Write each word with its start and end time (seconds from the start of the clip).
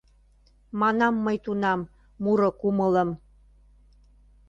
Манам 0.79 1.15
мый 1.25 1.37
тунам: 1.45 1.79
муро 2.23 2.49
кумылым 2.59 3.09